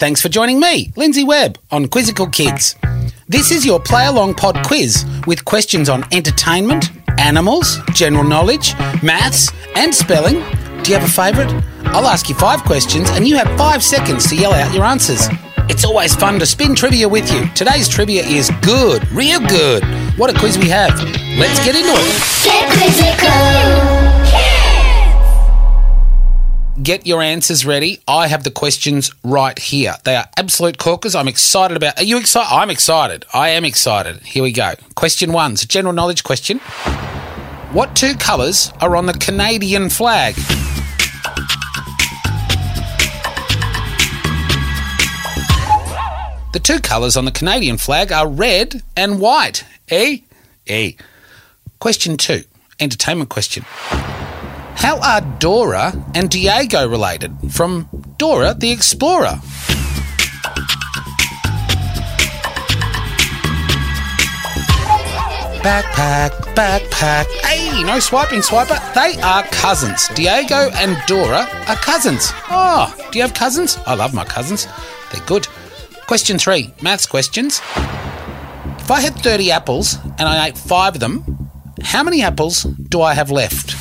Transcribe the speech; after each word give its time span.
Thanks 0.00 0.22
for 0.22 0.30
joining 0.30 0.58
me, 0.58 0.90
Lindsay 0.96 1.24
Webb, 1.24 1.58
on 1.70 1.86
Quizzical 1.86 2.26
Kids. 2.28 2.74
This 3.28 3.50
is 3.50 3.66
your 3.66 3.78
play 3.78 4.06
along 4.06 4.32
pod 4.32 4.64
quiz 4.66 5.04
with 5.26 5.44
questions 5.44 5.90
on 5.90 6.06
entertainment, 6.10 6.90
animals, 7.18 7.78
general 7.92 8.24
knowledge, 8.24 8.72
maths, 9.02 9.52
and 9.76 9.94
spelling. 9.94 10.36
Do 10.82 10.90
you 10.90 10.98
have 10.98 11.06
a 11.06 11.12
favourite? 11.12 11.52
I'll 11.94 12.06
ask 12.06 12.30
you 12.30 12.34
five 12.34 12.64
questions 12.64 13.10
and 13.10 13.28
you 13.28 13.36
have 13.36 13.58
five 13.58 13.82
seconds 13.82 14.26
to 14.30 14.36
yell 14.36 14.54
out 14.54 14.72
your 14.74 14.84
answers. 14.84 15.28
It's 15.68 15.84
always 15.84 16.14
fun 16.14 16.38
to 16.38 16.46
spin 16.46 16.74
trivia 16.74 17.06
with 17.06 17.30
you. 17.30 17.46
Today's 17.54 17.86
trivia 17.86 18.24
is 18.24 18.50
good, 18.62 19.06
real 19.12 19.46
good. 19.48 19.84
What 20.16 20.34
a 20.34 20.38
quiz 20.38 20.56
we 20.56 20.70
have. 20.70 20.98
Let's 21.36 21.62
get 21.62 21.76
into 21.76 21.92
it. 21.92 22.42
Get 22.42 22.72
quizzical. 22.72 23.99
Get 26.82 27.06
your 27.06 27.20
answers 27.20 27.66
ready. 27.66 28.00
I 28.08 28.28
have 28.28 28.42
the 28.42 28.50
questions 28.50 29.10
right 29.22 29.58
here. 29.58 29.96
They 30.04 30.16
are 30.16 30.26
absolute 30.38 30.78
corkers. 30.78 31.14
I'm 31.14 31.28
excited 31.28 31.76
about. 31.76 31.98
Are 31.98 32.04
you 32.04 32.16
excited? 32.16 32.48
I'm 32.50 32.70
excited. 32.70 33.26
I 33.34 33.50
am 33.50 33.66
excited. 33.66 34.20
Here 34.22 34.42
we 34.42 34.50
go. 34.50 34.72
Question 34.94 35.32
one. 35.32 35.52
It's 35.52 35.64
a 35.64 35.68
general 35.68 35.92
knowledge 35.92 36.24
question. 36.24 36.58
What 37.72 37.94
two 37.94 38.14
colours 38.14 38.72
are 38.80 38.96
on 38.96 39.04
the 39.04 39.12
Canadian 39.12 39.90
flag? 39.90 40.36
The 46.52 46.60
two 46.62 46.80
colours 46.80 47.14
on 47.16 47.26
the 47.26 47.32
Canadian 47.32 47.76
flag 47.76 48.10
are 48.10 48.26
red 48.26 48.82
and 48.96 49.20
white. 49.20 49.66
E? 49.92 50.24
E. 50.66 50.96
Question 51.78 52.16
two. 52.16 52.44
Entertainment 52.78 53.28
question. 53.28 53.66
How 54.80 54.98
are 55.00 55.20
Dora 55.38 55.92
and 56.14 56.30
Diego 56.30 56.88
related? 56.88 57.36
From 57.52 57.86
Dora 58.16 58.54
the 58.54 58.72
Explorer. 58.72 59.38
Backpack, 65.60 66.30
backpack. 66.54 67.26
Hey, 67.44 67.82
no 67.84 68.00
swiping, 68.00 68.40
swiper. 68.40 68.78
They 68.94 69.20
are 69.20 69.42
cousins. 69.52 70.08
Diego 70.14 70.70
and 70.72 70.96
Dora 71.06 71.46
are 71.68 71.76
cousins. 71.76 72.32
Oh, 72.48 72.92
do 73.12 73.18
you 73.18 73.22
have 73.22 73.34
cousins? 73.34 73.76
I 73.86 73.94
love 73.94 74.14
my 74.14 74.24
cousins. 74.24 74.66
They're 75.12 75.24
good. 75.26 75.46
Question 76.06 76.38
three, 76.38 76.72
maths 76.80 77.04
questions. 77.06 77.60
If 77.76 78.90
I 78.90 79.02
had 79.02 79.14
30 79.16 79.50
apples 79.50 79.98
and 80.18 80.22
I 80.22 80.48
ate 80.48 80.56
five 80.56 80.94
of 80.94 81.00
them, 81.00 81.50
how 81.82 82.02
many 82.02 82.22
apples 82.22 82.62
do 82.62 83.02
I 83.02 83.12
have 83.12 83.30
left? 83.30 83.79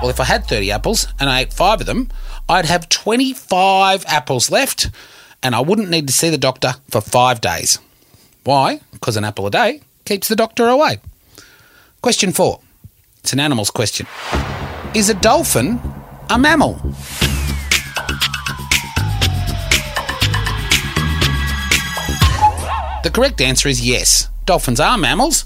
Well, 0.00 0.10
if 0.10 0.20
I 0.20 0.24
had 0.24 0.44
30 0.46 0.70
apples 0.70 1.08
and 1.18 1.28
I 1.28 1.40
ate 1.40 1.52
five 1.52 1.80
of 1.80 1.86
them, 1.86 2.08
I'd 2.48 2.66
have 2.66 2.88
25 2.88 4.04
apples 4.06 4.50
left 4.50 4.90
and 5.42 5.54
I 5.54 5.60
wouldn't 5.60 5.90
need 5.90 6.06
to 6.06 6.12
see 6.12 6.30
the 6.30 6.38
doctor 6.38 6.74
for 6.88 7.00
five 7.00 7.40
days. 7.40 7.78
Why? 8.44 8.80
Because 8.92 9.16
an 9.16 9.24
apple 9.24 9.46
a 9.46 9.50
day 9.50 9.80
keeps 10.04 10.28
the 10.28 10.36
doctor 10.36 10.68
away. 10.68 10.98
Question 12.00 12.32
four. 12.32 12.60
It's 13.18 13.32
an 13.32 13.40
animals 13.40 13.70
question. 13.70 14.06
Is 14.94 15.10
a 15.10 15.14
dolphin 15.14 15.80
a 16.30 16.38
mammal? 16.38 16.74
The 23.02 23.10
correct 23.12 23.40
answer 23.40 23.68
is 23.68 23.86
yes. 23.86 24.28
Dolphins 24.44 24.80
are 24.80 24.96
mammals. 24.96 25.44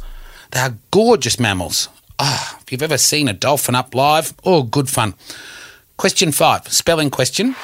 They 0.50 0.60
are 0.60 0.74
gorgeous 0.90 1.38
mammals. 1.40 1.88
Ah, 2.18 2.51
if 2.72 2.80
you've 2.80 2.90
ever 2.90 2.96
seen 2.96 3.28
a 3.28 3.34
dolphin 3.34 3.74
up 3.74 3.94
live, 3.94 4.32
oh, 4.44 4.62
good 4.62 4.88
fun. 4.88 5.12
Question 5.98 6.32
five, 6.32 6.66
spelling 6.68 7.10
question. 7.10 7.54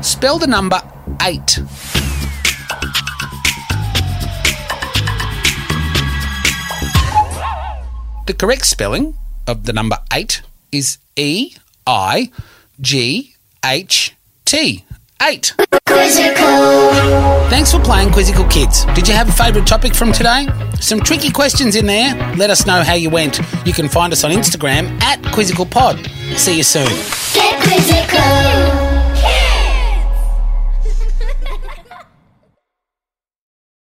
Spell 0.00 0.38
the 0.38 0.46
number 0.46 0.80
eight. 1.20 1.60
The 8.26 8.32
correct 8.32 8.64
spelling 8.64 9.18
of 9.46 9.66
the 9.66 9.74
number 9.74 9.98
eight 10.10 10.40
is 10.72 10.96
E 11.16 11.56
I 11.86 12.30
G 12.80 13.34
H 13.62 14.14
T. 14.46 14.86
Eight. 15.22 15.52
Quizzical. 15.84 17.50
Thanks 17.50 17.70
for 17.72 17.80
playing 17.80 18.10
Quizzical 18.12 18.46
Kids. 18.46 18.86
Did 18.94 19.06
you 19.06 19.12
have 19.12 19.28
a 19.28 19.32
favourite 19.32 19.66
topic 19.66 19.94
from 19.94 20.12
today? 20.12 20.46
Some 20.80 21.00
tricky 21.00 21.30
questions 21.30 21.76
in 21.76 21.86
there. 21.86 22.14
Let 22.36 22.50
us 22.50 22.66
know 22.66 22.82
how 22.82 22.94
you 22.94 23.10
went. 23.10 23.38
You 23.64 23.72
can 23.72 23.88
find 23.88 24.12
us 24.12 24.24
on 24.24 24.30
Instagram 24.30 25.00
at 25.02 25.22
Quizzical 25.32 25.66
Pod. 25.66 25.98
See 26.36 26.56
you 26.56 26.62
soon. 26.64 26.88